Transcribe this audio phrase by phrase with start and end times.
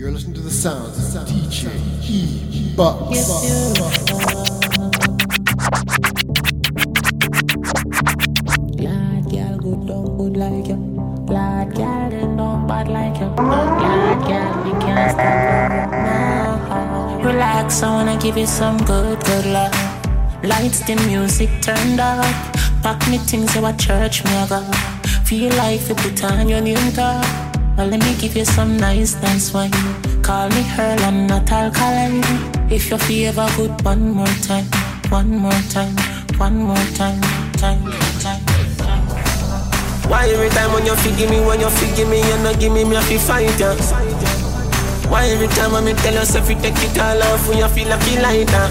[0.00, 1.76] You're listening to the sounds of DJ
[2.08, 3.28] E Bucks.
[17.22, 19.74] Relax, I wanna give you some good, good love.
[20.42, 22.24] Lights, the music turned up.
[22.82, 24.62] Pack me things you at church, me I go.
[25.26, 27.49] Feel like you put on your new top.
[27.76, 29.72] Well, let me give you some nice, nice wine.
[30.22, 32.22] Call me Earl, I'm not alkaline.
[32.70, 34.66] If you favor good, one more time,
[35.08, 35.96] one more time,
[36.36, 37.20] one more time,
[37.56, 37.82] time,
[38.20, 38.42] time.
[40.10, 42.72] Why every time when you feel give me, when you feel me, you not give
[42.72, 43.74] me, me have to fight ya.
[45.08, 47.88] Why every time when me tell yourself you take it all off, when you feel
[47.88, 48.70] like you that?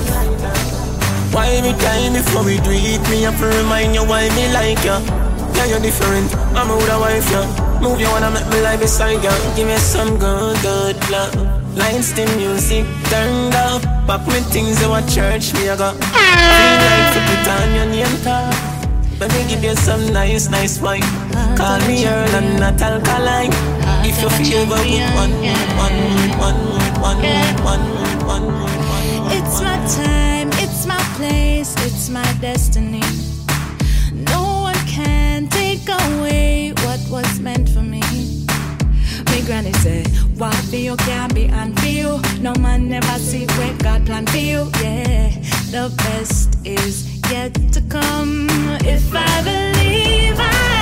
[1.34, 4.84] Why every time before we do it, me have to remind you why me like
[4.84, 5.00] ya?
[5.56, 7.69] Yeah, you're different, I'm a a wife, yeah.
[7.82, 9.32] Move you wanna make me lie beside ya.
[9.56, 11.34] Give me some good, good love.
[11.78, 13.81] Lights, the music turned up.
[14.06, 15.95] Pop me things you at church, me I got.
[15.95, 18.52] Feel like to put on your name tag.
[19.20, 21.03] Let me give you some nice, nice wine.
[21.56, 23.52] Call me Earl and not alkaline.
[24.03, 25.31] If you feel good, one,
[25.80, 25.98] one,
[26.40, 26.59] one,
[27.00, 27.20] one,
[27.64, 27.84] one,
[28.28, 28.46] one, one.
[29.31, 33.03] It's my time, it's my place, it's my destiny.
[34.14, 36.73] No one can take away
[37.10, 38.02] was meant for me.
[39.26, 40.04] My granny say,
[40.38, 42.22] what for you can be unfeel.
[42.42, 44.70] No man never see where God plan for you.
[44.82, 45.30] Yeah,
[45.72, 48.48] the best is yet to come.
[48.86, 50.78] If I believe I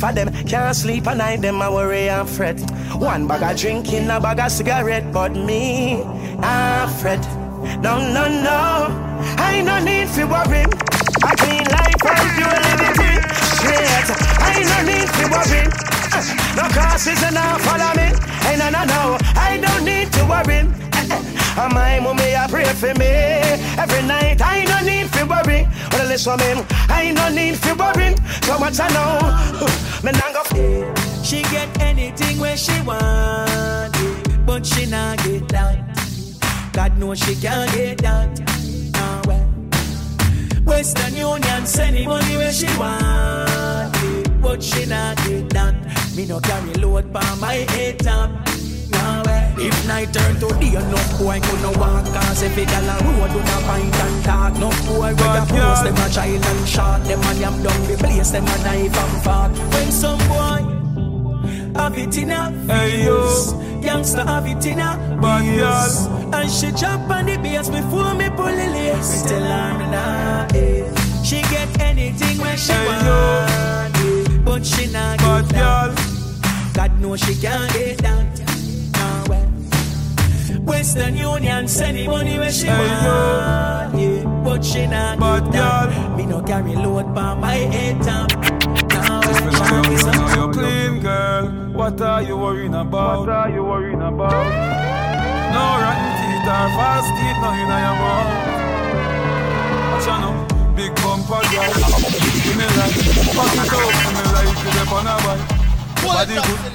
[0.00, 2.58] Now for them can't sleep at night, them I worry and fret.
[2.96, 6.02] One bag of drinking, a bag of cigarette, but me,
[6.42, 7.20] I fret.
[7.82, 8.88] No, no, no.
[9.36, 10.64] I no need to worry.
[11.22, 13.12] I clean life and pure liberty.
[13.60, 14.08] Straight.
[14.40, 15.64] I no need to worry.
[15.68, 18.08] Uh, No crosses and now follow me.
[18.40, 18.84] Hey, no, no,
[22.00, 23.06] And my mommy a pray for me
[23.76, 24.40] every night.
[24.40, 25.68] I no need to worry.
[25.92, 28.14] Well, listen me, I no need to worry.
[28.42, 29.20] So much I know,
[30.02, 30.94] me nah go.
[31.22, 36.70] She get anything where she want, yeah, but she not get that.
[36.72, 38.40] God knows she can't get that.
[38.92, 39.46] Nah, well.
[40.64, 45.74] Western Union send the money where she want, yeah, but she not get that.
[46.16, 48.30] Me no carry load by my head top.
[49.58, 53.30] If night turn to day, no boy gonna walk Cause if it gal a road,
[53.32, 57.04] do not find and talk No boy where you post them a child and shot
[57.04, 60.76] Them a yam down the place, them a knife and fork When some boy
[61.76, 63.80] have it in a Hey, yo.
[63.80, 66.06] Youngster have it in a Bad bills.
[66.34, 69.22] And she jump on the bass before me pull the lace.
[69.22, 71.22] Tell her nah, eh.
[71.24, 74.38] She get anything when she Hey, want, eh.
[74.44, 76.72] but she not get that.
[76.74, 78.39] God knows she can't get that.
[80.64, 85.52] Western Union send the money where she want, yeah, but she not that.
[85.52, 86.16] girl.
[86.16, 88.30] Me no carry load by my head top.
[88.30, 91.44] Nah, well, You know she you, be you some- know you clean, girl.
[91.72, 93.20] What are you worrying about?
[93.20, 94.46] What are you worrying about?
[95.54, 98.30] No rotten teeth or fast teeth, no you know your mouth.
[99.92, 100.34] Watch out now,
[100.76, 101.72] big bumper girl.
[102.44, 102.96] Give me like,
[103.36, 105.59] pass it up, give me like you dey on a bike.
[106.02, 106.72] Body good,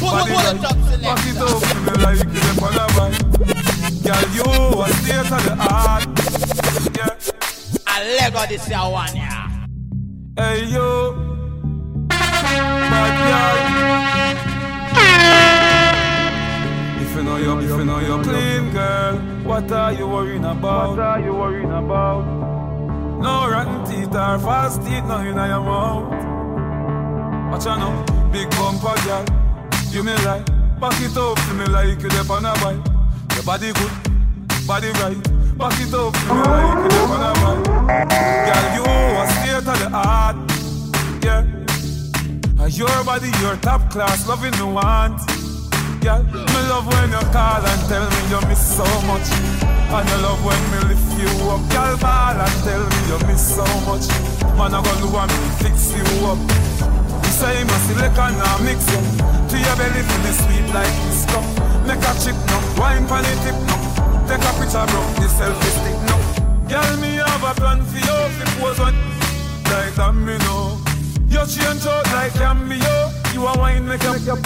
[0.00, 0.60] body right.
[0.60, 3.18] Pass it up, give me like you dey on a bike.
[4.02, 4.46] Girl, you
[4.80, 6.04] a state of the art.
[6.96, 7.14] Yeah.
[7.86, 7.88] I
[8.18, 9.48] Lego this year one, yeah.
[10.36, 10.86] Hey yo,
[12.08, 13.58] bad girl.
[17.02, 19.14] If you know you, if you know you clean, girl,
[19.44, 20.90] what are you worrying about?
[20.90, 22.24] What are you worrying about?
[23.20, 26.10] No rotten teeth or fast teeth, no you know your mouth.
[27.52, 29.24] Watch out now, big bumper girl.
[29.90, 30.46] You me like,
[30.80, 32.82] back it up to me like you on a bike.
[33.34, 33.92] Your body good,
[34.66, 35.18] body right.
[35.58, 37.66] Back it up to me like you on a bike.
[38.46, 40.36] Girl, you a state of the art,
[41.24, 41.42] yeah.
[42.62, 45.20] And your body, your top class, loving me want.
[46.00, 49.28] Girl, me love when you call and tell me you miss so much.
[49.90, 53.56] And you love when me lift you up, girl, ball and tell me you miss
[53.56, 54.06] so much.
[54.56, 56.89] Man, I gonna do me fix you up.
[57.40, 59.00] Say must select and now mix up.
[59.48, 61.40] To your belly feel the sweet like this cup.
[61.88, 63.76] Make a chick no, wine pan the tip no.
[64.28, 66.20] Take a picture, bro, the selfie stick no.
[66.68, 68.92] Girl, me have a plan for you, it was one
[69.72, 70.84] like that me know.
[71.32, 73.08] You change out like cameo.
[73.32, 74.36] You are wine make your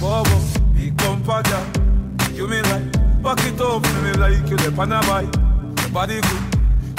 [0.00, 0.40] Bobo,
[0.72, 1.66] big bumper girl.
[2.32, 5.28] You me like, back it up for me like you the on a bike.
[5.84, 6.44] Your body good,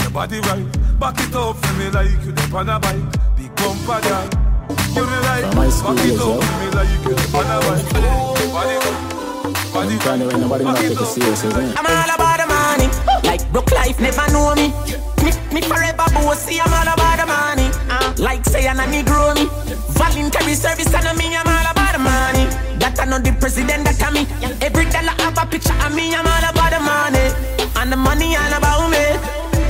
[0.01, 0.99] your body right.
[0.99, 3.35] Back it up for me like you the on a bike.
[3.35, 4.40] Big bumper girl.
[11.77, 12.87] I'm all about the money.
[13.23, 14.73] Like broke life never know me.
[15.23, 16.59] Me, me forever bossy.
[16.59, 17.71] I'm all about the money.
[17.89, 19.47] Uh, like say I'm a Negro me.
[19.95, 21.35] Voluntary service and me.
[21.35, 22.45] I'm all about the money.
[22.79, 24.27] That I know the president that I me.
[24.61, 26.13] Every dollar have a picture of me.
[26.13, 27.31] I'm all about the money.
[27.79, 29.03] And the money all about me.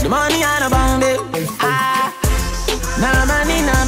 [0.02, 1.14] The money all about me.
[1.62, 2.10] Ah,
[2.98, 3.81] no money, no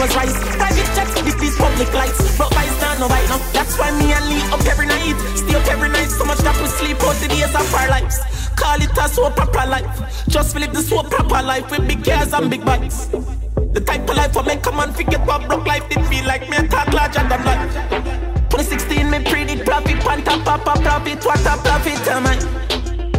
[0.00, 0.36] rose rice.
[0.56, 2.20] Private jets with these public lights.
[2.38, 3.38] But vice not no bite no.
[3.52, 5.16] That's why me and Lee up every night.
[5.36, 8.18] Stay up every night so much that we sleep out the days of our lives.
[8.56, 9.90] Call it a so proper life.
[10.28, 13.06] Just live the so proper life with big cars and big bikes.
[13.72, 16.48] The type of life I make a man forget what broke life did feel like
[16.48, 17.72] me talk larger than life.
[18.50, 22.62] 2016 me predict profit, panta papa profit, what a profit am I?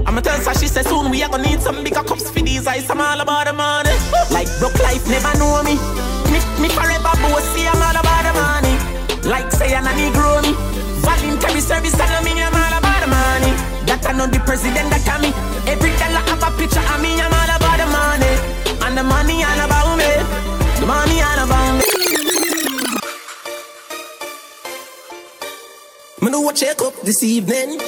[0.05, 2.67] I'ma tell her she said soon we are gonna need some bigger cups for these
[2.67, 2.89] eyes.
[2.89, 3.89] I'm all about the money.
[4.29, 6.12] Like broke life never know me.
[6.31, 7.67] Me, me forever bossy.
[7.67, 8.75] I'm all about the money.
[9.27, 10.53] Like say I'm a Negro me.
[11.03, 12.31] Voluntary service and me.
[12.41, 13.51] I'm all about the money.
[13.87, 15.31] That I know the president that can me.
[15.67, 17.19] Every dollar have a picture of me.
[17.19, 18.33] I'm all about the money.
[18.85, 20.11] And the money all about me.
[20.79, 21.87] The money all about me.
[26.21, 27.79] Me know what check up this evening.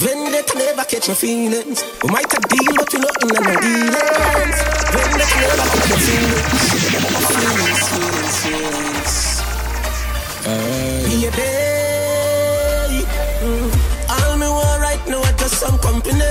[0.00, 1.84] Vendetta never catch my feelings.
[2.02, 4.58] We might have deal, but we nothing in no dealings.
[4.92, 7.59] Vendetta never catch my feelings.
[8.30, 9.42] Feelings,
[10.44, 11.22] feelings.
[11.22, 13.06] Yeah, babe.
[13.42, 13.70] Mm.
[14.08, 16.22] All me want right now is just some company.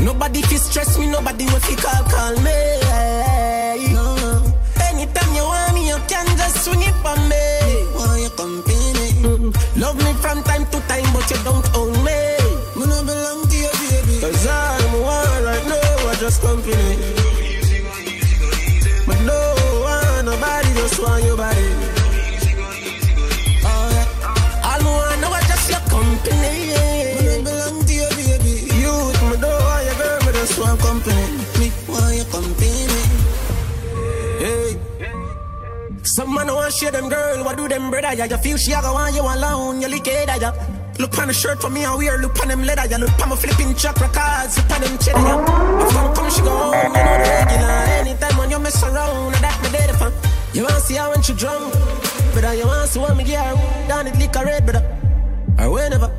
[0.00, 2.56] Nobody can stress me, nobody will fi call, call me.
[3.92, 4.42] No.
[4.88, 7.44] Anytime you want me, you can just swing it for me.
[7.94, 9.12] Want your company?
[9.22, 9.52] Mm.
[9.78, 12.16] Love me from time to time, but you don't own me.
[12.80, 14.20] Me no belong to you, baby.
[14.20, 14.75] Cause I'm
[36.76, 38.12] share them girl, what do them brother?
[38.14, 40.52] Yeah, you feel she a go want you alone, you lick it, yeah.
[40.98, 42.98] Look on the shirt for me and wear, look on them leather, yeah.
[42.98, 45.86] Look on my flipping chakra cards, look on them cheddar, yeah.
[45.86, 47.80] If I'm come, she go home, you know the regular.
[48.00, 50.12] Anytime when you mess around, that me dead for.
[50.56, 51.72] You want to see her when she drunk,
[52.32, 52.54] brother.
[52.54, 54.84] You want to see what me get her down it liquor red, brother.
[55.58, 56.10] Or whenever.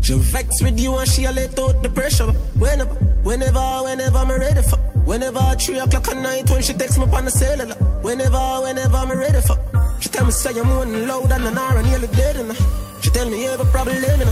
[0.00, 2.32] She vex with you and she a let out the pressure.
[2.58, 4.79] Whenever, whenever, whenever I'm ready for.
[5.10, 7.74] Whenever three o'clock at night when she texts me on the cellular.
[8.00, 9.58] Whenever, whenever I'm ready for.
[9.98, 12.56] She tell me say I'm moaning loud and an hour and nearly dead and
[13.02, 14.28] she tell me you have a problem living.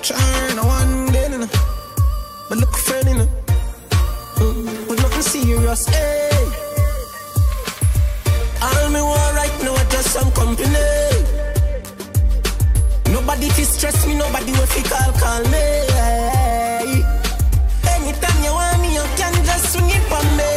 [0.00, 1.48] Trying one day, know.
[2.48, 3.28] but look friend, you know.
[4.36, 6.46] Mm, but nothing serious, hey.
[8.62, 10.70] All me want right now is just some company.
[13.10, 15.66] Nobody fi stress me, nobody will fi call, call me.
[17.90, 18.94] Anytime you want me,
[19.66, 20.52] swing it for me.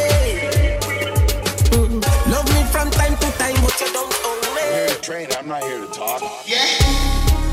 [1.74, 2.00] Mm.
[2.32, 4.94] Love me from time to time, but you don't own me.
[5.02, 6.22] Trainer, I'm not here to talk.
[6.46, 7.10] Yeah!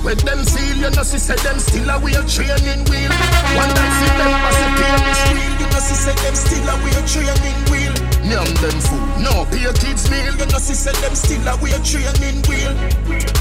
[0.06, 3.10] When them seal, you know, see, say them still a wheel training wheel.
[3.58, 5.54] One that see them as a pain is real.
[5.58, 7.94] You know, see, say them still a wheel training wheel.
[8.22, 10.34] Nyam them food, no pay kids meal.
[10.38, 12.70] You know, see, say them still a wheel training wheel.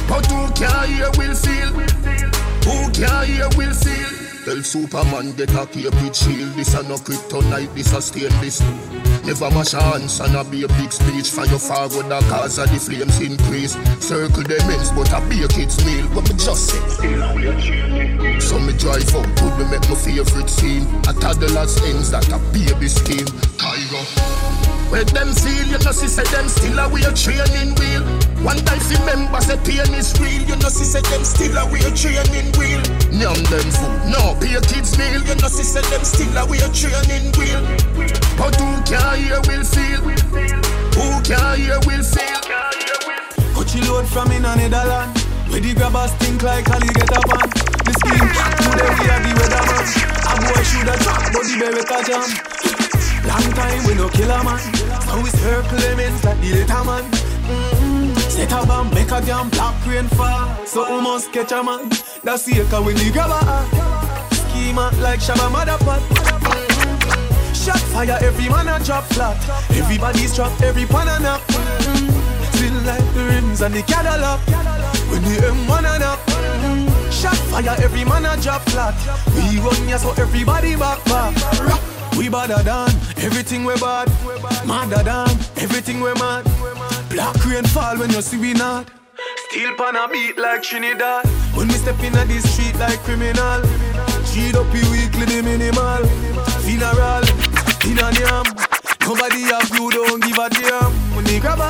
[0.10, 1.70] But who can hear will feel?
[2.66, 4.25] Who can hear will feel?
[4.46, 6.54] Tell Superman get a with shield.
[6.54, 8.62] This a no kryptonite, this a stainless.
[9.25, 12.70] Never mash hands and a be a big speech for your father the cause of
[12.70, 13.74] the flames increase.
[13.98, 16.06] Circle them ends, but a be a kid's meal.
[16.14, 16.78] But me just say,
[18.40, 20.86] so me drive out, would me make my favorite scene.
[21.10, 23.25] A toddler's ends that a baby scheme.
[23.75, 28.08] Where them feel, you know, see, say them still a wheel training wheel.
[28.39, 30.48] One time, remember, say pain is real.
[30.48, 32.79] You know, see, say them still a wheel training wheel.
[33.12, 35.20] Nyam them food, no pay kids meal.
[35.27, 37.60] You know, see, say them still a wheel training wheel.
[38.39, 40.00] But who can hear will feel?
[40.96, 42.41] Who can hear will feel?
[43.51, 45.20] Coachy load from in a Netherland.
[45.51, 47.50] Where the grabbers think like Ali get up on.
[47.84, 49.84] The scheme today we are the weatherman.
[50.32, 52.75] A boy should have dropped, but the Beretta jam.
[53.27, 54.62] Long time we no kill a man.
[55.08, 57.03] Now we circle elements like the later man.
[57.12, 58.13] Mm-hmm.
[58.29, 60.65] Set a bomb, make a damn black rain fall.
[60.65, 61.89] So we must catch a man.
[62.24, 66.01] That's the echo when you grab a Schema like Shabba Motherpot.
[66.01, 67.53] Mm-hmm.
[67.53, 69.38] Shot fire, every man a drop flat.
[69.72, 71.41] Everybody's trapped, every pan a nap.
[71.48, 72.25] Mm-hmm.
[72.58, 74.39] Feel like the rims and the Cadillac.
[75.10, 76.20] When the M1 and up.
[77.12, 78.96] Shot fire, every man a drop flat.
[79.34, 81.95] We run ya so everybody back back.
[82.18, 84.08] We badder than everything we bad.
[84.66, 86.44] Madder than everything we mad.
[87.10, 88.90] Black rain fall when you see we not.
[89.50, 91.26] Steel pan a beat like Trinidad.
[91.56, 93.62] When we step in the street like criminal.
[94.32, 96.04] Cheat up weekly the minimal.
[96.64, 97.24] Funeral,
[97.88, 98.46] in a yam.
[99.02, 100.92] Nobody have you don't give a damn.
[101.16, 101.70] When they grab a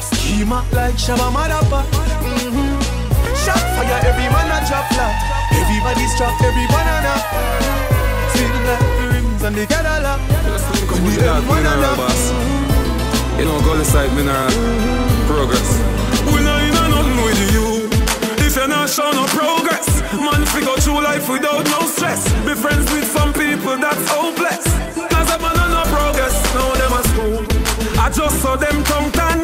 [0.00, 2.06] schema like Shabba Motherfucker.
[2.22, 2.80] Mm-hmm.
[3.44, 5.14] Shot fire, every man a drop flat.
[5.52, 7.14] Everybody's trapped, every banana.
[8.32, 8.85] Feel like
[9.54, 10.20] the rims and the Cadillac.
[10.88, 12.30] Come with that mineral, boss.
[13.38, 14.50] You know, go inside mineral.
[15.26, 15.82] Progress.
[16.32, 17.66] We know you know nothing with you.
[18.44, 22.24] If you're not showing no progress, man, figure through life without no stress.
[22.44, 24.64] Be friends with some people that's hopeless.
[25.10, 27.42] Cause a man on no progress, now them a school.
[27.98, 29.38] I just saw them tongue tan.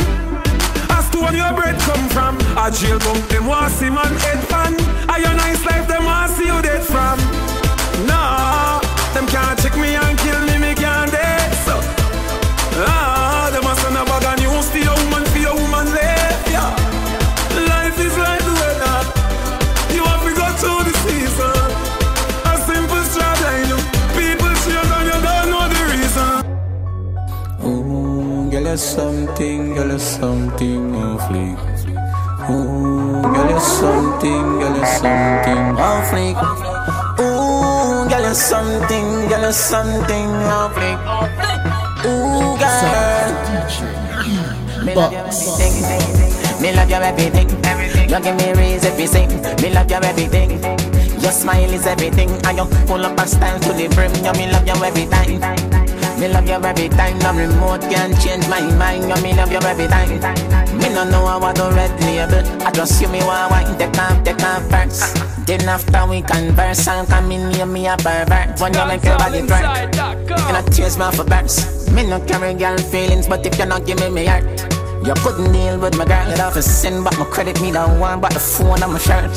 [0.91, 2.39] As to where your bread come from.
[2.57, 4.75] A jail bunk, them want see man head fan.
[5.11, 7.19] A your nice life, them want see you dead from.
[8.07, 8.62] Nah,
[9.23, 11.53] them can't check me and kill me, me can't dead.
[11.67, 11.75] So,
[12.83, 16.51] ah, them a send a bag of news to your woman, for your woman left,
[16.51, 16.75] yeah.
[17.71, 18.99] Life is like the weather.
[19.95, 21.55] You have to go through the season.
[22.51, 23.79] A simple struggle, you
[24.19, 26.35] people change and you don't know the reason.
[27.67, 30.83] Ooh, girl, you're something, girl, you're something
[31.27, 31.59] fleek.
[32.51, 35.63] Ooh, girl, you're something, girl, you're something.
[35.79, 36.72] Ooh,
[38.13, 40.29] girl, you're something, girl, you're something
[40.77, 41.01] fleek.
[42.05, 43.31] Ooh, girl.
[44.85, 45.73] Me love your everything.
[46.61, 47.49] Me love your everything.
[48.11, 49.29] You give me raise everything.
[49.63, 50.51] Me love your everything.
[51.23, 54.13] Your smile is everything, and you pull up a style to the brim.
[54.25, 55.41] You me love you every time.
[56.21, 57.19] Me love you every time.
[57.21, 59.09] No remote can change my mind.
[59.09, 60.21] You me love you every time.
[60.77, 62.67] Me no know how I do red label.
[62.67, 63.79] I just you me one wine.
[63.79, 65.32] Take off, take off first.
[65.47, 68.61] Then after we converse, I'll come in near me a pervert.
[68.61, 71.91] When you make your body drunk, and I tears me for burst.
[71.93, 74.45] Me no carry girl feelings, but if you not give me me heart.
[75.05, 77.99] You couldn't deal with my girl, it off a sin, but my credit me don't
[77.99, 79.37] want, but the phone on my shirt.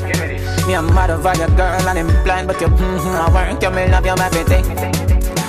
[0.68, 3.72] Me a mad over your girl, and I'm blind, but you mm-hmm, I work, you
[3.72, 4.66] me love you everything.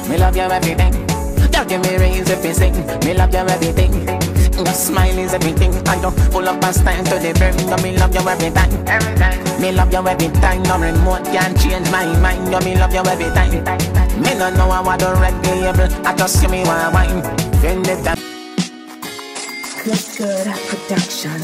[0.09, 0.95] Me love you everything.
[1.53, 2.75] You give me raise everything.
[3.05, 4.26] Me love you everything.
[4.57, 5.73] Your smile is everything.
[5.87, 7.55] I don't pull up and stand to the brim.
[7.69, 8.73] You me love you every time.
[9.61, 10.63] Me love you every time.
[10.63, 12.51] No remote can change my mind.
[12.51, 13.53] You me love you every time.
[14.23, 15.89] Me no know how I do red label.
[16.07, 17.23] I just see me one wine.
[17.61, 18.17] Vendetta.
[19.85, 21.41] What's good production?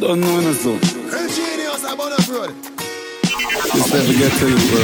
[0.00, 0.78] Don't know no so.
[0.80, 2.54] Genius, I'm on a road.
[3.72, 4.82] This never get to you, bro.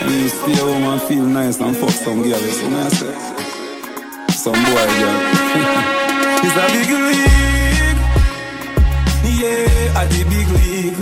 [0.00, 2.96] And you stay home and feel nice and fuck some girl, you know what I
[2.96, 3.33] say?
[4.44, 4.74] Some boy girl.
[6.44, 7.96] it's a big league.
[9.40, 10.98] Yeah, at the big league.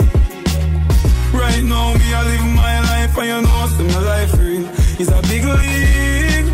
[1.35, 4.65] Right now, me, I live my life and you know, see my life real.
[4.97, 6.53] It's a big league.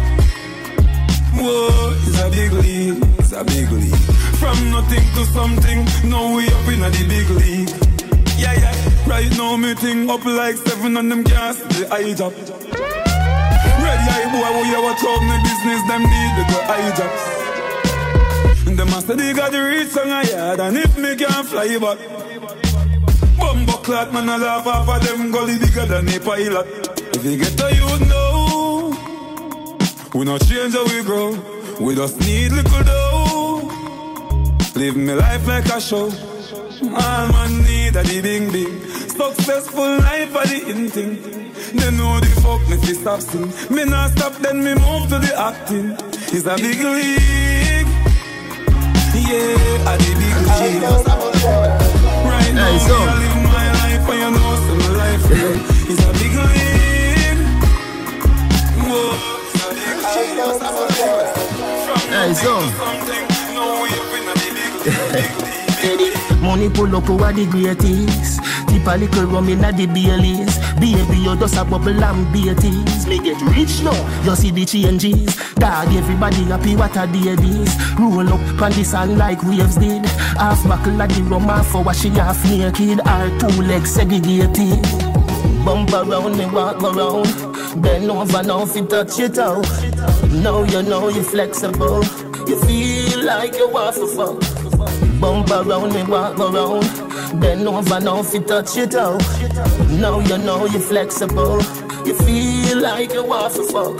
[1.38, 3.04] Whoa, it's a big league.
[3.20, 3.96] It's a big league.
[4.42, 7.70] From nothing to something, now we up in the big league.
[8.36, 8.74] Yeah, yeah.
[9.06, 12.34] Right now, me thing up like seven on them gas, the eye job.
[14.00, 16.60] Ready eye boy, who you watch out me business, them need to go.
[18.68, 21.78] And the master they got the reach on a yard, and if me can't fly
[21.80, 22.00] back.
[23.38, 26.68] Bumbo clot, man, I laugh off of them gully bigger than a pilot.
[27.16, 28.98] If you get to you know,
[30.14, 31.32] we not change how we grow.
[31.80, 33.72] We just need little dough.
[34.76, 36.12] Live me life like a show.
[36.82, 38.80] All man need a the bing bing.
[39.10, 41.39] Successful life are the in thing.
[41.74, 43.48] They know the fuck me fi stop sing.
[43.74, 45.96] Me not stop, then me move to the acting.
[46.34, 47.88] It's a big league.
[49.30, 50.84] Yeah, a the big league.
[52.26, 52.98] Right now, Hey, so.
[52.98, 55.56] me a live my life, and you know some my life real.
[55.92, 57.42] It's a big league.
[58.90, 59.14] Whoa,
[59.46, 60.62] it's a big league.
[61.86, 62.54] From Hey, so.
[62.80, 65.32] something, now we up in a big league.
[65.82, 66.18] Big league.
[66.42, 68.40] Money pull up over the greatest.
[68.70, 70.58] Tip a little rum inna the Baileys.
[70.80, 73.08] Baby, you just a bubble and beaties.
[73.08, 75.36] Me get rich now, you see the changes.
[75.56, 77.76] Dog, everybody happy what a day this.
[78.00, 80.06] Roll up on the sand like waves did.
[80.38, 83.02] Half buckle of the rum, half for washing half naked.
[83.02, 84.82] Our two legs segregated.
[85.66, 87.82] Bump around me, walk around.
[87.82, 89.68] Bend over now, you touch it out.
[90.30, 92.04] Now you know you're flexible.
[92.48, 95.20] You feel like you want to.
[95.20, 97.09] Bump around me, walk around.
[97.36, 99.22] Bend over now if you touch it out.
[99.90, 101.62] Now you know you're flexible.
[102.06, 104.00] You feel like you want to fuck.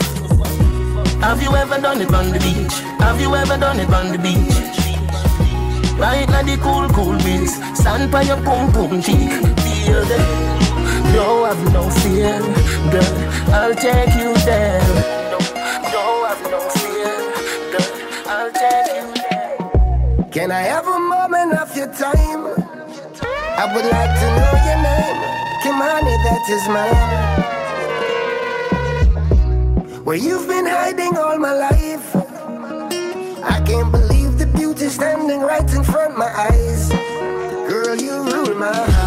[1.20, 2.74] Have you ever done it on the beach?
[2.98, 5.98] Have you ever done it on the beach?
[5.98, 7.54] Right now the cool, cool breeze.
[7.78, 9.30] Stand by your pum pum cheek.
[9.60, 10.50] Feel the
[11.12, 12.38] no, have no fear,
[12.92, 13.52] girl.
[13.52, 14.80] I'll take you there.
[15.92, 17.14] No, have no fear,
[17.72, 17.90] girl.
[18.26, 20.30] I'll take you there.
[20.30, 22.69] Can I have a moment of your time?
[23.62, 25.20] I would like to know your name.
[25.60, 27.10] Kimani, that is mine.
[30.02, 32.16] Where you've been hiding all my life.
[33.44, 36.88] I can't believe the beauty standing right in front my eyes.
[37.68, 38.99] Girl, you rule my heart.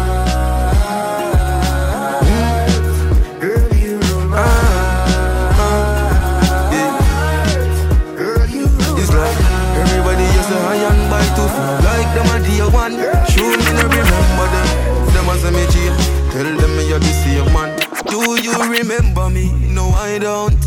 [15.54, 15.96] Me jail
[16.34, 17.70] Tell them a the same man.
[18.10, 19.52] Do you remember me?
[19.72, 20.58] No I don't.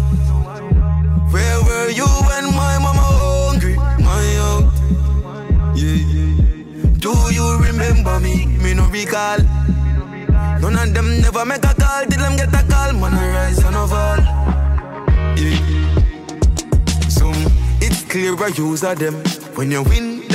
[1.32, 3.76] Where were you when my mama hungry?
[3.76, 4.72] My out
[5.76, 6.00] Yeah
[7.04, 8.46] Do you remember me?
[8.64, 9.40] Me no recall.
[10.62, 12.06] None of them never make a call.
[12.06, 12.94] Till them get a call?
[12.94, 14.22] Man I rise and I fall.
[15.36, 15.60] Yeah.
[17.10, 17.36] Some
[17.82, 19.16] It's clear I use of them.
[19.56, 20.17] When you win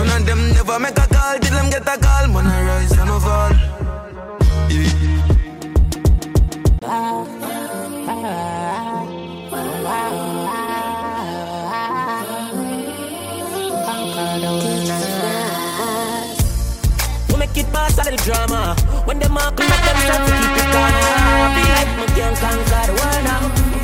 [0.00, 2.28] None of them never make a call till them get a call.
[2.28, 3.52] Man, I rise and I fall.
[17.28, 18.74] We make it pass all the drama.
[19.04, 20.94] When all come up, them start to keep it calm.
[21.56, 23.79] Feel like me can conquer the world now.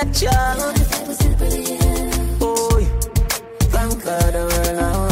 [0.00, 0.76] Up.
[2.38, 2.84] Boy,
[3.70, 5.10] conquer the world now.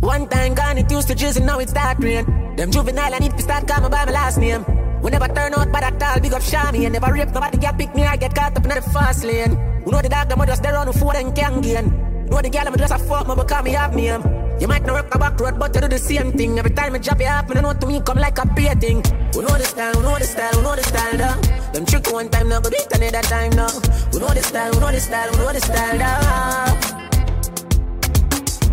[0.00, 2.24] One time gone, it used to drizzle, now it start rain.
[2.56, 4.64] Them juvenile, I need to start calling by my last name.
[5.02, 7.76] We never turn out by that tall, big up Shami and never rape nobody get
[7.78, 9.52] pick me, I get caught up in the fast lane.
[9.84, 12.26] You know the dog, them just there on the food and can gain.
[12.26, 14.22] Know the girl, I'm just a fuck, me because me have name.
[14.22, 14.39] Um.
[14.60, 16.58] You might not work a back road, but you do the same thing.
[16.58, 19.02] Every time I drop you off, me know to me come like a beer thing.
[19.34, 21.40] We know the style, we know the style, we know the style, though.
[21.72, 23.72] Them trick one time, now go beat another time, now.
[24.12, 27.00] We know the style, we know the style, we know the style, though.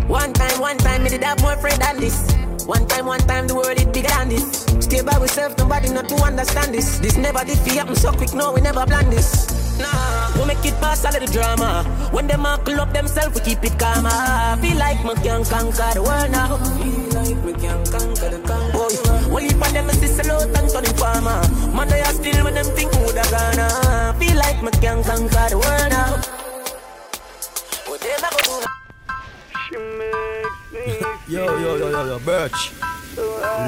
[0.08, 2.34] One time, one time, me did have more friend than this.
[2.66, 4.66] One time, one time, the world is bigger than this.
[4.80, 6.98] Stay by myself, nobody not to understand this.
[6.98, 9.57] This never did happen so quick, no, we never plan this.
[9.78, 11.84] Nah, we make it pass all of the drama.
[12.10, 14.06] When them all pull up themselves, we keep it calm.
[14.06, 16.56] I feel like me can conquer the world now.
[16.78, 18.72] Feel like me can conquer the conquer.
[18.72, 21.40] Boy, well, if them is sell out and turn farmer.
[21.74, 24.14] Man, they are still when them think who da gonna.
[24.18, 26.18] Feel like me can conquer the world now.
[27.86, 28.74] What them a go do now?
[31.28, 32.72] Yo, yo, yo, yo, yo, Birch.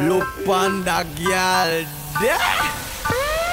[0.08, 1.84] Look on that girl
[2.20, 2.89] there.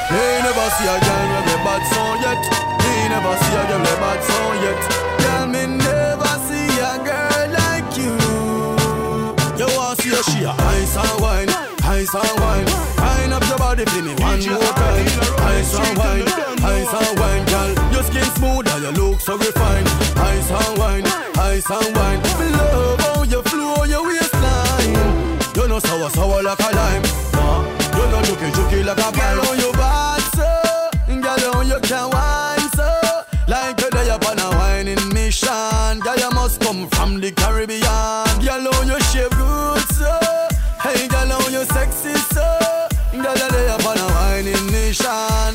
[0.10, 2.40] They never see a girl with a bad song yet.
[2.80, 4.80] They never see a girl with a bad song yet.
[5.20, 8.16] Girl, me never see a girl like you.
[9.60, 11.50] You want see a she a ice and wine,
[11.84, 12.68] ice and wine.
[13.04, 15.08] Wine up your body for me one more time.
[15.52, 16.24] Ice and wine,
[16.64, 17.72] ice and wine, girl.
[17.92, 19.88] Your skin smooth and your look so refined.
[20.16, 22.22] Ice and wine, ice and wine.
[22.40, 24.96] Me love how you flow your waistline.
[25.52, 27.04] You know sour, sour like a lime.
[27.98, 29.67] You know juky, juky like a girl
[31.78, 32.90] you can wine so.
[33.48, 36.00] Like you're there upon a whining mission.
[36.00, 38.26] Girl you must come from the Caribbean.
[38.42, 40.20] Girl on you shape good so.
[40.82, 42.48] Hey girl on you sexy so.
[43.12, 45.54] Girl you're there upon a whining mission.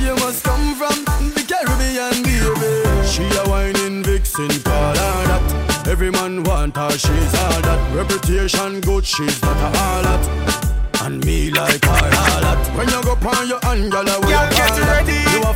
[0.00, 3.06] You must come from the Caribbean, baby.
[3.08, 5.86] She a whining vixen, call her that.
[5.88, 7.94] Every man want her, she's all that.
[7.94, 10.54] Reputation good, she's not a all.
[11.04, 12.76] And me like her all that.
[12.76, 14.53] When you go on your hand, girl, I will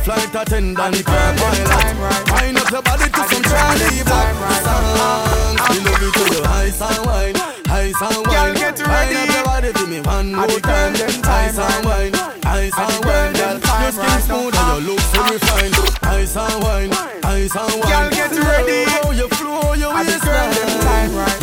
[0.05, 0.73] Girl, get all ready.
[0.75, 0.93] that.
[0.95, 2.31] You a fly get attendance.
[2.31, 4.33] Wind up your body to some Charlie Black
[4.63, 5.59] songs.
[5.69, 7.35] We love you to the ice and wine,
[7.69, 8.53] ice and wine.
[8.55, 9.19] get Wind ready.
[9.19, 10.93] up your body for me one more time.
[10.95, 12.15] Ice and wine,
[12.47, 13.57] ice and wine, girl.
[13.59, 15.75] Your skin smooth and your look so refined.
[16.09, 16.91] Ice and wine,
[17.23, 17.91] ice and wine.
[17.91, 18.79] Girl, get ready.
[19.03, 20.55] Oh, you flow, you waistline.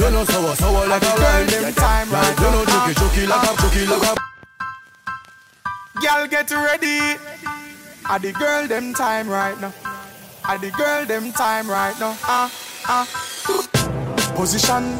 [0.00, 1.46] You know sour, sour like a wine.
[1.46, 4.12] them time right You know chucky, chucky like a, chucky like a.
[6.00, 7.20] Girl, get ready.
[8.08, 9.74] Are the girl them time right now?
[10.48, 12.16] Are the girl them time right now?
[12.22, 12.52] Ah,
[12.86, 13.04] ah.
[14.36, 14.94] Position.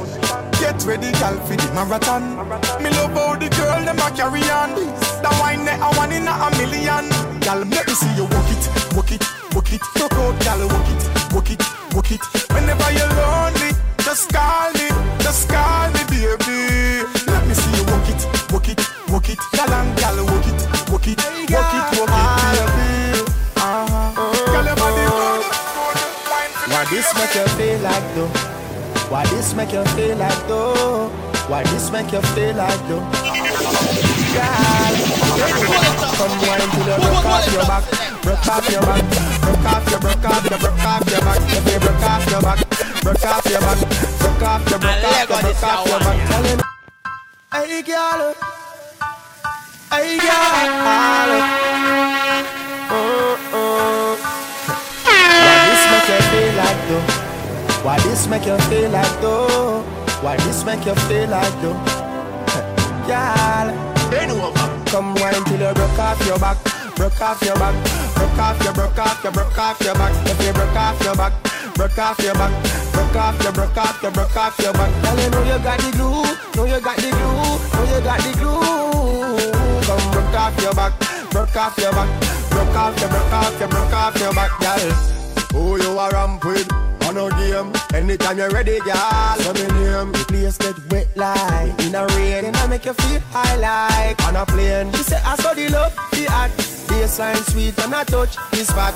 [0.59, 2.35] Get ready, girl, for the marathon.
[2.83, 4.75] Me love how the girl them a carry on.
[5.23, 7.07] The wine that I want in a million.
[7.47, 8.65] Girl, let me see you walk it,
[8.97, 9.23] walk it,
[9.55, 9.83] walk it.
[10.03, 11.63] Rock out, girl, walk it, walk it,
[11.95, 12.23] walk it.
[12.51, 13.71] Whenever you're lonely,
[27.19, 28.31] make you feel like though?
[29.11, 31.09] Why this make you feel like though?
[31.49, 33.05] Why this make you feel like though?
[34.37, 34.95] Girl,
[36.17, 37.85] come wine till you broke off your back,
[38.23, 39.03] broke off your back,
[39.41, 41.41] broke off your, broke off your, broke off your back.
[41.47, 42.59] If you broke off your back,
[43.03, 43.79] broke off your back,
[44.19, 46.17] broke off your, broke off your, broke off your back.
[46.29, 46.61] Tell him,
[47.53, 48.35] hey girl,
[49.91, 50.65] hey girl,
[56.89, 57.07] though?
[57.85, 59.83] Why this make you feel like though?
[60.23, 61.77] Why this make you feel like though?
[64.27, 64.85] Over.
[64.87, 66.59] Come wine till you broke off your back,
[66.97, 67.75] broke off your back,
[68.15, 70.13] broke off your, broke off your, broke off your back.
[70.27, 71.33] If you broke off your back,
[71.75, 72.51] broke off your back,
[72.93, 74.91] broke off your, broke off your, broke off your back.
[75.03, 76.23] Girl, you know you got the glue,
[76.57, 79.87] know you got the glue, know you got the glue.
[79.87, 80.93] Come broke off your back,
[81.31, 82.09] broke off your back,
[82.51, 85.16] broke off your, broke off your, broke off your back, girl.
[85.53, 86.71] Who you are ramp with?
[87.07, 89.37] On a game, anytime you're ready, girl.
[89.39, 92.95] So me name, the place get wet like in a rain, and I make you
[92.95, 94.93] feel high like on a plane.
[94.93, 96.57] She say I saw the love, the act,
[96.89, 98.95] baseline sweet, and I touch his spot.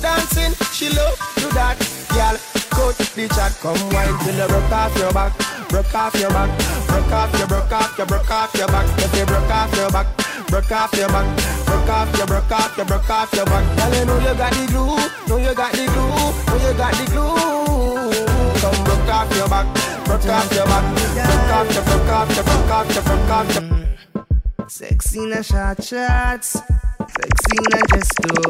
[0.00, 1.76] Dancing, she love do that,
[2.14, 2.38] girl.
[2.70, 5.32] Cut the chat, come wine till you broke off your back,
[5.68, 6.50] broke off your back,
[6.86, 8.86] broke off your, broke off your, broke off your back.
[8.98, 10.06] If you broke off your back,
[10.50, 11.26] broke off your back,
[11.66, 13.64] broke off your, broke off your, broke off your back.
[13.78, 14.96] Girl, you know you got the glue,
[15.28, 16.08] know you got the glue,
[16.46, 18.60] know you got the glue.
[18.60, 19.66] Come broke off your back,
[20.04, 23.54] broke off your back, broke off your, broke off your, broke off your, broke off
[23.54, 24.68] your.
[24.68, 28.42] Sexy in a short shorts, sexy in a dress too.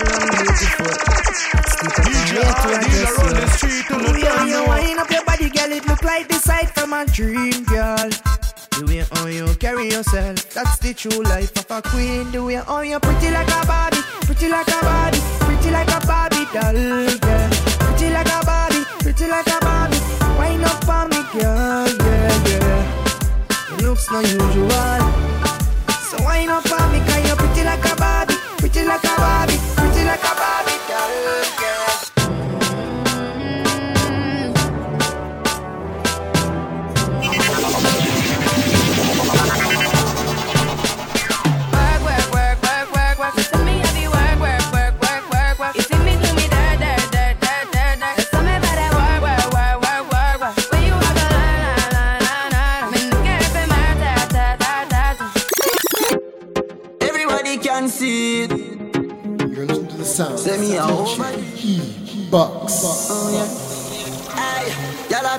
[0.00, 0.86] Young and beautiful.
[1.66, 3.40] Stick up DJ your hair to Hardy undress around you.
[3.40, 4.66] the street and Oh, the yeah, town, you yo.
[4.68, 5.72] wind up your body, girl.
[5.72, 8.10] It look like the sight from a dream, girl.
[8.80, 12.32] The way how you carry yourself, that's the true life of a queen.
[12.32, 16.00] The way how you pretty like a Barbie, pretty like a Barbie, pretty like a
[16.08, 17.50] Barbie doll, girl.
[17.76, 20.00] Pretty like a Barbie, pretty like a Barbie.
[20.40, 23.76] Wind up on me, girl, yeah, yeah.
[23.76, 24.96] It looks not usual.
[26.08, 29.59] So wind up on me, cause you're pretty like a Barbie, pretty like a Barbie,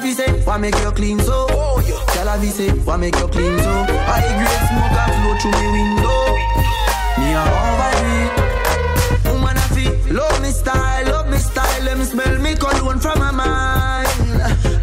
[0.06, 1.48] you say, why make you clean so?
[1.50, 3.86] Y'all have you say, why make you clean so?
[4.08, 6.22] High grade smoke a flow through me window.
[7.20, 8.32] Me a over it.
[9.34, 11.84] Woman a feel, love me style, love me style.
[11.84, 14.08] Let me smell me cologne from my mind.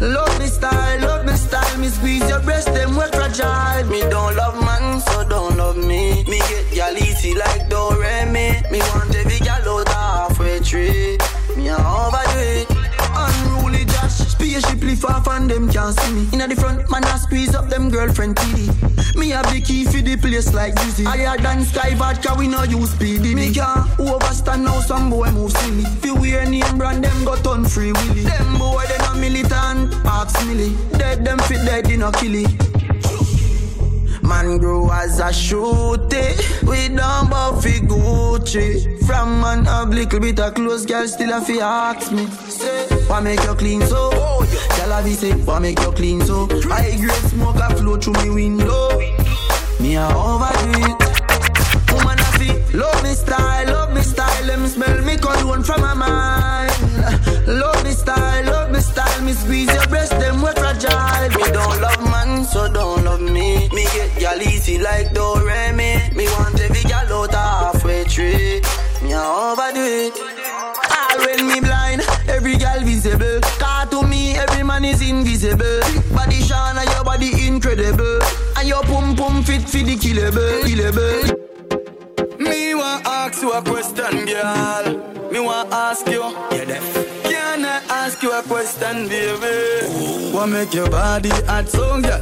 [0.01, 1.77] Love me style, love me style.
[1.79, 3.85] Me squeeze your breast, them well fragile.
[3.89, 6.23] Me don't love man, so don't love me.
[6.25, 7.58] Me get y'all easy like
[15.49, 16.27] them can't see me.
[16.31, 19.15] Inna the front, man I squeeze up them girlfriend TD.
[19.15, 21.03] Me have the key for the place like Dizzy.
[21.03, 23.35] Higher than Sky Vodka, we no use speedy.
[23.35, 25.83] Me can't overstand now some boy move silly.
[26.01, 28.23] Fi wear name brand, them got on free willy.
[28.23, 30.75] Them boy they no militant, ask milly.
[30.97, 32.68] Dead them fit dead, they no kill it.
[34.29, 40.53] Man grow as a shooty We don't buffy Gucci From man have little bit of
[40.53, 44.11] clothes Girl still a fi ask me Say, why make you clean so?
[44.11, 46.47] Girl a fi say, why make you clean so?
[46.69, 48.99] High grade smoke a flow through me window
[49.79, 55.01] Me a overdo it Woman a fi love me style, love me style them smell
[55.03, 56.71] me cologne from my mind.
[57.47, 59.21] Love me style, love me style.
[59.21, 61.29] Me squeeze your breast, them we fragile.
[61.37, 61.68] Me don't
[62.49, 63.69] so don't love me.
[63.69, 66.13] Me get gal easy like Doremi.
[66.15, 68.61] Me want every gal out halfway tree.
[69.01, 70.13] Me a overdo it.
[70.97, 73.39] All when me blind, every gal visible.
[73.59, 75.79] Car to me, every man is invisible.
[76.15, 78.19] Body shine your body incredible.
[78.57, 81.48] And your pum pum fit for the killable, killable.
[88.69, 90.31] Question, baby?
[90.31, 92.21] What make your body hot, so girl?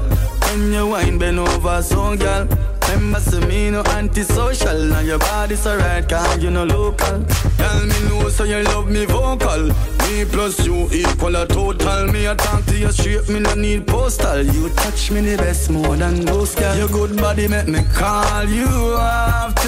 [0.49, 2.47] When you wine, bend over, so girl.
[2.89, 4.85] Remember, say me no antisocial.
[4.85, 7.25] Now your body's alright, cause you no local.
[7.57, 9.67] Tell me no, so you love me vocal.
[10.03, 12.07] Me plus you equal a total.
[12.07, 14.41] Me a talk to you straight, me no need postal.
[14.41, 16.77] You touch me the best more than those girls.
[16.77, 19.67] Your good body make me call you often.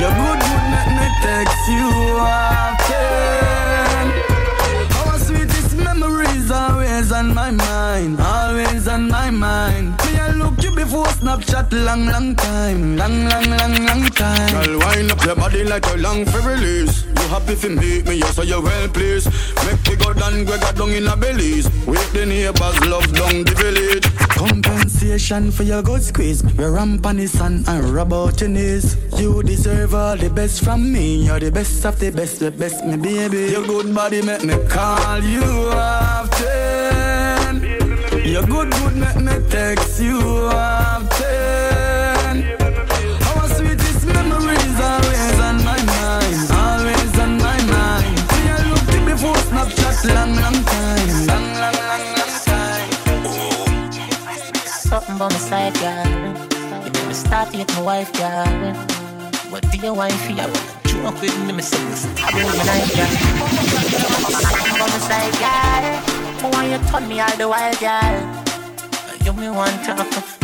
[0.00, 2.91] Your good good make me text you often.
[11.32, 14.64] You Snapchat long, long time, long, long, long, long time.
[14.64, 17.04] Girl, wind up your body like a long for release.
[17.04, 19.28] You happy for meet me, yes, so you well pleased.
[19.64, 21.70] Make me go down, Gregor down in a Belize.
[21.86, 24.04] Wake the neighbors, love down the village.
[24.28, 26.42] Compensation for your good squeeze.
[26.42, 28.96] We ramp on the sun and rub out your knees.
[29.18, 31.24] You deserve all the best from me.
[31.24, 33.52] You're the best of the best, the best, me baby.
[33.52, 35.42] Your good body make me call you
[35.72, 37.62] often.
[38.24, 41.11] Your good good make me text you often.
[55.82, 56.84] Girl.
[56.84, 58.46] You make me start to get my wife, girl.
[59.50, 60.48] What do you want for you?
[60.86, 63.12] Joke with me, me say, stop with my knife, girl.
[64.46, 65.84] Something by my side, girl.
[66.42, 68.16] I want you turn me all the while, girl.
[69.24, 69.92] You me want to
[70.40, 70.41] you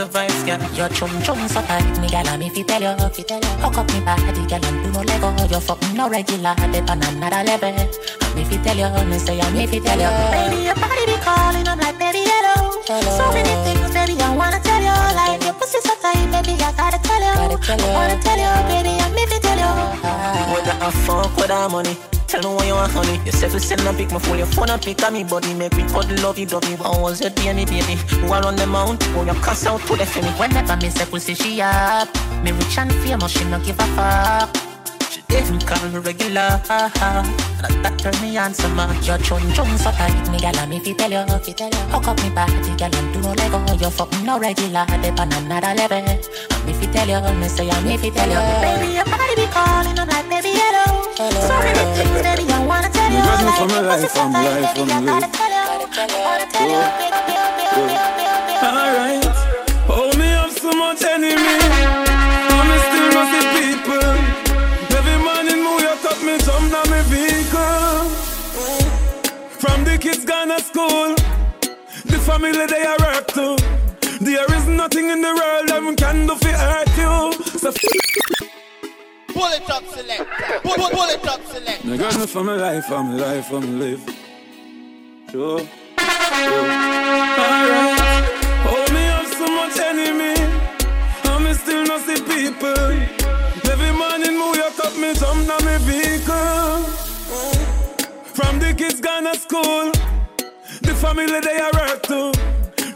[0.00, 0.60] the vibes, girl.
[0.72, 2.08] Your chum chum so tight, me.
[2.12, 4.88] And if you tell you, you tell you, hook up me body, girl, and do
[4.96, 5.28] no lego.
[5.52, 7.76] You fuck me no regular, they on another level.
[8.40, 11.68] If you tell you, me say, if you tell you, baby, your body be calling,
[11.68, 12.80] I'm like, baby, hello.
[12.88, 14.96] So many things, baby, I wanna tell you.
[15.16, 17.36] Like your pussy so tight, baby, I gotta tell you.
[17.36, 19.72] I wanna tell you, baby, and if you tell you.
[20.54, 21.96] Whether I fuck with our money.
[22.30, 23.20] Tell me why you want, honey.
[23.26, 25.52] You say send a pick, my phone, your phone a pic of me body.
[25.52, 26.76] Make me cuddle love you, love me.
[26.76, 27.96] What was your DNA, baby?
[28.28, 30.28] One on the mount, when you cuss out to the me.
[30.38, 32.08] Whenever me say pussy, she up.
[32.44, 34.69] Me rich and famous, she no give a fuck.
[35.30, 36.58] She even call me regular.
[37.62, 38.90] And that turn me on some more.
[39.06, 41.78] Your chun chun so tight, me and if you tell you, if you tell you,
[41.92, 43.60] hook up me body, gal, and do no lego.
[43.78, 46.02] You fuck me no regular, they on another level.
[46.02, 46.18] And
[46.68, 49.46] if you tell you, me say, and if you tell you, baby, your body be
[49.54, 51.06] calling, I'm like, baby, hello.
[51.14, 53.22] So many things, baby, I wanna tell you.
[53.22, 55.06] You me Like from life, so from life, from life.
[55.06, 55.64] gotta tell you.
[56.26, 58.54] Wanna tell you, baby, baby, baby.
[58.66, 59.30] Alright.
[59.86, 61.38] Oh, me have so much enemy.
[61.38, 63.59] Me still not see
[70.12, 71.14] kids gone to school,
[72.04, 73.56] the family they are work to.
[74.20, 77.42] There is nothing in the world that can do for hurt you.
[77.58, 77.72] So
[79.32, 80.60] Pull it up, selector.
[80.62, 81.86] Pull, pull, pull it up, selector.
[81.86, 84.04] Me got me for my life, for my life, for my life.
[85.30, 85.58] Sure.
[85.58, 85.68] sure.
[87.44, 88.26] Alright.
[88.70, 90.34] Oh, me have so much enemy.
[91.30, 92.92] And me still not see people.
[93.72, 96.59] Every morning, move your cup, me jump down me vehicle.
[98.50, 99.92] From the kids gone to school,
[100.82, 102.32] the family they are work to.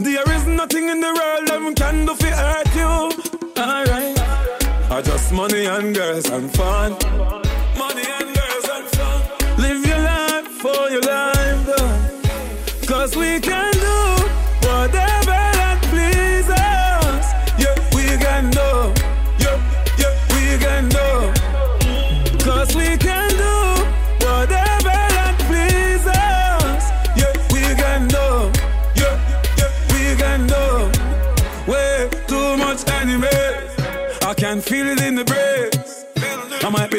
[0.01, 3.63] There is nothing in the world that can do for hurt you.
[3.63, 4.19] Alright.
[4.91, 6.95] I just money and girls and fun.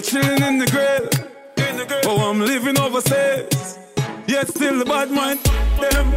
[0.05, 2.03] Be chilling in the grave.
[2.05, 3.79] Oh, I'm living overseas.
[4.27, 5.39] Yet still the bad mind
[5.81, 6.11] them.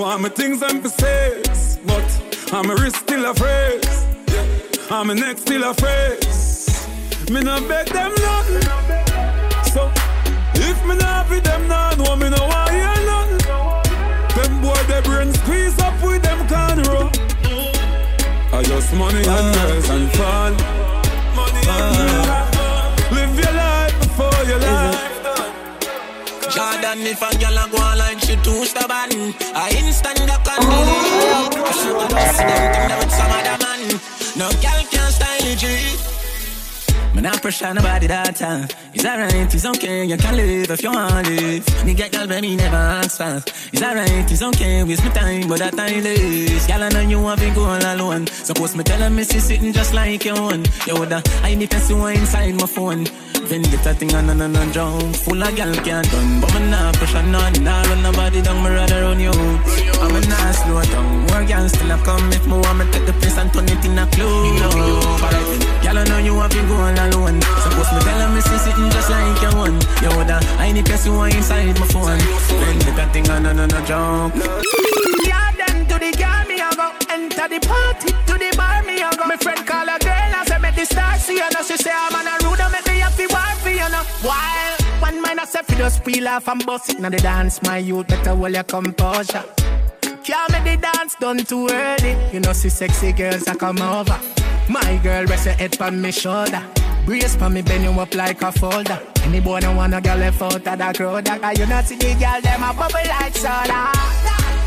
[0.00, 1.78] Want my things and possess.
[1.78, 3.80] But I'm a risk still afraid.
[4.90, 6.18] I'm a neck still afraid.
[7.30, 8.62] Me not beg them nothing.
[9.72, 9.90] So
[10.54, 13.38] if me not with them now, no me no want hear nothing.
[14.36, 17.08] Them boy they brain squeeze up with them cornrow.
[18.52, 19.66] I just money and ah.
[19.66, 20.52] girls and fun.
[21.34, 22.17] Money and girls
[26.58, 29.34] than if a girl a go like she too stubborn.
[29.54, 30.80] I instant up on me.
[31.62, 33.82] I should have lost them with some other man.
[34.36, 36.17] No girl can style it, G.
[37.18, 38.68] Man, I pressure nobody that time.
[38.94, 41.96] It's alright, it's okay, you can live if you want to live.
[41.96, 43.42] Get girl, baby, never ask for.
[43.72, 46.64] It's alright, it's okay, waste my time, but that time is.
[46.68, 48.28] Girl, I know you want to go all alone.
[48.28, 50.64] Suppose me tell her, see sitting just like your one.
[50.86, 53.04] You woulda, I need to see inside my phone.
[53.48, 56.92] Vendetta thing on and on and jump Full of gal can't done But me nah
[56.92, 61.26] pressure none Nah run nobody down Me rather run you I'm a nah slow down
[61.26, 63.82] More gal still a come If me want me take the place And turn it
[63.86, 65.32] in a club
[65.82, 68.90] Gal I know you have been going alone Suppose me tell her me see sitting
[68.90, 69.80] just like your one.
[70.02, 72.18] You woulda I need to see one inside my phone.
[72.18, 74.34] Vendetta thing on and on and jump
[75.24, 78.12] Yeah, then to the girl me a go Enter the party.
[78.26, 79.24] To the bar me a go.
[79.26, 81.90] My friend call a girl and say make the stars see her Now she say
[81.92, 85.38] I'm on a rude and make me happy war for you know While one man
[85.38, 87.00] I say fi just peel off and bust it.
[87.00, 89.44] Now the dance my youth better hold your composure.
[90.24, 92.16] Can't make the dance done too early.
[92.32, 94.18] You know see sexy girls that come over.
[94.68, 96.62] My girl rest your head on me shoulder
[97.08, 99.00] Brace for me, bend you up like a folder.
[99.24, 101.24] Any boy don't want a girl left out of the crowd.
[101.24, 103.96] That guy, you not see the girl, them a bubble like soda.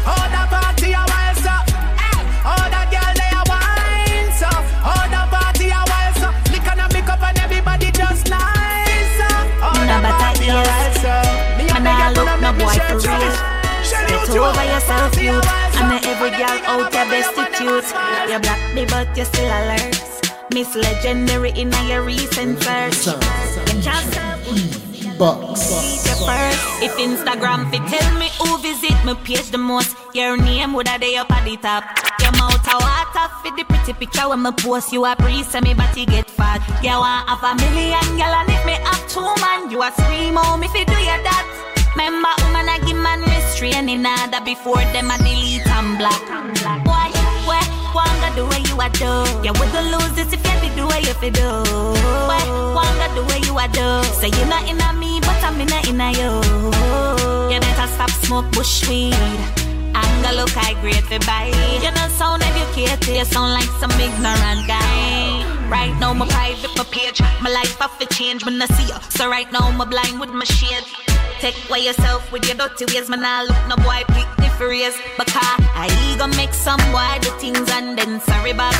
[0.09, 1.53] Oh, the party a wild so.
[2.41, 4.49] Oh, the girl they a wine so.
[4.49, 6.33] Oh, the party a wild so.
[6.49, 9.29] Lick and a make up and everybody just nice so.
[9.77, 11.13] Me the party a wild so.
[11.61, 13.33] Me a Me you look to no make me boy for real.
[13.85, 15.45] Share Get over yourself, party a youth.
[15.45, 15.85] wild so.
[15.85, 17.85] And not every girl out there destitute.
[18.33, 20.10] You black me, but you still alert.
[20.53, 23.07] Miss Legendary in your recent search.
[23.07, 24.31] You can't
[25.21, 26.61] your first.
[26.81, 31.15] If Instagram fi tell me who visit my page the most, your name woulda dey
[31.15, 31.83] up at the top.
[32.21, 35.61] Your mouth a water for the pretty picture when me post you a pre say
[35.61, 36.59] me body get fat.
[36.83, 40.35] You want have a million gal and if me have two man, you a scream
[40.37, 41.45] oh me fi do your that.
[41.95, 46.90] Remember woman I give man restraining order before them a delete and block.
[47.93, 48.05] Why?
[48.05, 49.11] Wanga the way you a do.
[49.45, 51.49] You wouldn't lose this if you did the way you fi do.
[52.29, 52.47] Where?
[52.75, 53.87] Wanga the way you a do.
[54.19, 56.31] Say you not inna me, but I'm inna inna you.
[57.51, 59.13] You better stop smoke bush weed.
[59.93, 61.51] Anger look I great for buy.
[61.83, 65.43] You don't sound educated, you sound like some ignorant guy.
[65.69, 68.99] Right now my private my page, my life have to change when I see you.
[69.09, 70.85] So right now my blind with my shade.
[71.39, 73.25] Take away yourself with your dirty ways, man.
[73.25, 74.97] I look no boy pick the phrase.
[75.17, 76.79] Because I ego make some
[77.21, 78.75] do things and then sorry back.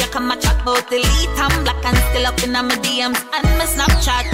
[0.00, 3.46] You come and chat about delete I'm black and still up in my DMs and
[3.58, 4.24] my Snapchat.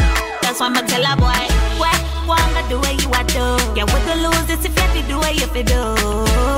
[0.42, 1.44] That's why I'm tell a boy,
[1.79, 3.46] what wanga the way you a do.
[3.79, 5.83] You wouldn't lose this if you the way you fi do.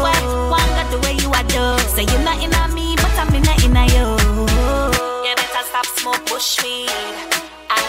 [0.05, 1.65] What wanga the way you a do.
[1.95, 4.07] Say you not inna me, but I'm inna inna you.
[5.25, 7.36] You better stop smoke bush weed.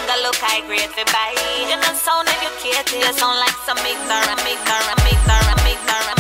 [0.08, 1.36] Anger look I great for buy.
[1.60, 6.20] You don't sound educated, you sound like some ignorant, ignorant, ignorant, ignorant.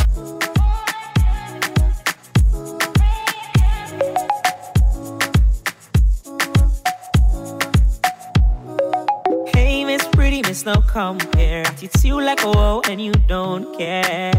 [9.55, 11.63] Hey, Miss Pretty, Miss No Compare.
[11.81, 14.33] It's you like a wow and you don't care.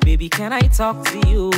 [0.00, 1.50] Baby, can I talk to you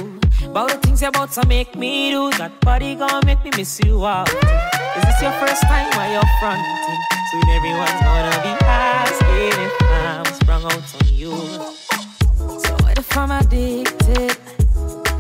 [0.45, 2.31] about the things you're about to make me do?
[2.33, 4.29] That body gonna make me miss you out.
[4.29, 7.18] Is this your first time while you're fronting?
[7.31, 11.37] Soon everyone's gonna be asking if I'm sprung out on you.
[12.59, 14.33] So what if I'm addicted?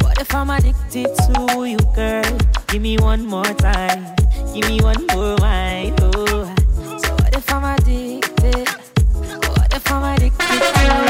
[0.00, 2.38] What if I'm addicted to you, girl?
[2.68, 4.06] Give me one more time.
[4.54, 5.94] Give me one more wine.
[6.00, 6.54] Oh.
[6.96, 8.68] So what if I'm addicted?
[9.46, 11.07] What if I'm addicted to you,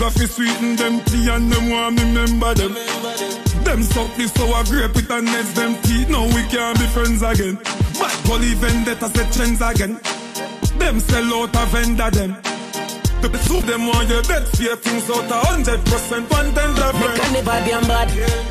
[0.00, 2.72] sugar fi sweeten them tea and them want me remember them.
[3.64, 6.08] Them suck the sour grape with the nets them teeth.
[6.08, 7.56] Now we can't be friends again.
[7.98, 10.00] Bad gully vendetta set trends again.
[10.78, 12.49] Them sell out a vendor them.
[13.20, 16.94] The soup them want you bet fear things out a hundred percent one ten of
[16.96, 18.08] Make a never damn bad.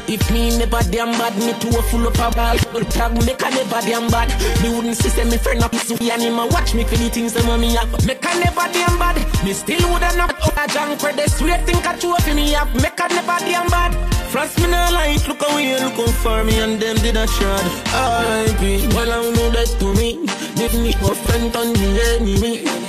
[0.08, 2.58] If me never damn bad, me too full up a ball.
[2.86, 4.30] Tag make a never damn bad.
[4.62, 7.10] Me wouldn't see say me friend up so and him a watch me for the
[7.10, 7.90] things them me up.
[8.06, 9.18] Make a never damn bad.
[9.44, 12.56] Me still woulda not up a junk for the sweet think a true for me
[12.56, 12.70] up.
[12.76, 13.92] Make a never damn bad.
[14.30, 17.66] Frost me no like, look away, looking for me and them did a shred.
[17.90, 18.88] R.I.P.
[18.94, 20.24] Well, I know that to me.
[20.56, 22.89] Give me a friend on the enemy.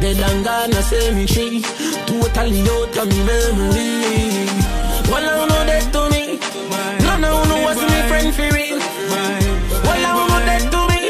[0.00, 1.62] Dead and gone, say me she
[2.06, 4.46] Totally out of me memory.
[5.08, 6.38] Well, I know that to me
[7.04, 8.78] None of know what's me friend for real?
[9.86, 11.00] Well, I know that to me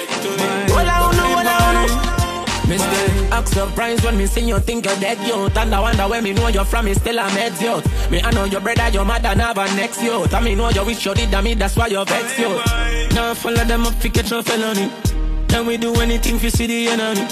[0.69, 4.97] Well, I know, well, I know Mister, act surprised when me see you think you're
[4.97, 8.11] dead youth And I wonder where me know you're from, me still a med youth
[8.11, 11.05] Me I know your brother, your mother never next youth And me know you wish
[11.07, 12.63] you did that me, that's why you're vexed youth
[13.15, 14.91] Now follow them up, fi catch a felony.
[15.49, 17.27] Then we do anything fi see the enemy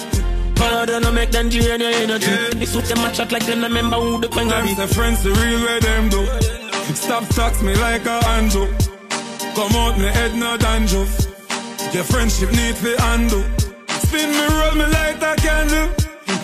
[0.54, 3.96] Them, no make them drain your energy This what them a chat like them, remember
[3.96, 6.24] who the queen Them the friends, the real way them do.
[6.94, 8.68] Stop talks me like a handle.
[9.54, 11.12] Come out me head no dandruff.
[11.92, 13.42] Your friendship need to handle.
[14.04, 15.90] Spin me, roll me like a candle.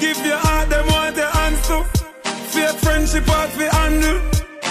[0.01, 1.85] Give your heart, them want your hands to.
[2.53, 4.21] Fake friendship hard fi handle.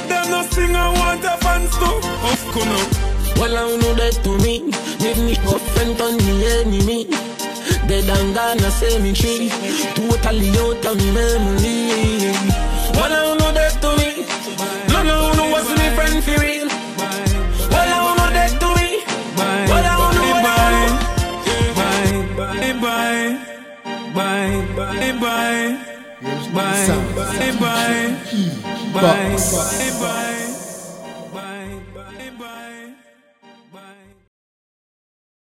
[0.09, 1.89] Them no sing and want your fans to.
[2.29, 7.28] Of course Well, I know that to me Give me a friend on the enemy
[7.87, 8.57] Dead and gone,
[9.01, 9.49] me tree
[9.95, 12.31] Totally out of me memory
[12.93, 14.25] Well, I know that to me
[14.91, 18.89] No, no, no, what's me friend for real Well, I know that to me
[19.37, 20.87] well, I know Bye,
[22.35, 23.29] bye, bye, bye,
[24.15, 24.99] bye, bye,
[26.59, 27.05] bye,
[27.59, 27.81] bye,
[28.93, 30.58] bye, bye, bye.